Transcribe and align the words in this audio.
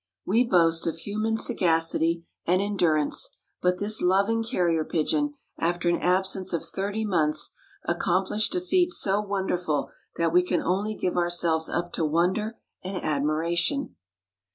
We 0.25 0.43
boast 0.43 0.87
of 0.87 0.95
human 0.97 1.37
sagacity 1.37 2.25
and 2.47 2.59
endurance, 2.59 3.37
but 3.61 3.77
this 3.77 4.01
loving 4.01 4.41
carrier 4.43 4.83
pigeon, 4.83 5.35
after 5.59 5.89
an 5.89 5.99
absence 5.99 6.53
of 6.53 6.65
thirty 6.65 7.05
months, 7.05 7.51
accomplished 7.85 8.55
a 8.55 8.61
feat 8.61 8.89
so 8.89 9.21
wonderful 9.21 9.91
that 10.15 10.33
we 10.33 10.41
can 10.41 10.63
only 10.63 10.95
give 10.95 11.17
ourselves 11.17 11.69
up 11.69 11.93
to 11.93 12.03
wonder 12.03 12.57
and 12.83 12.97
admiration. 12.97 13.95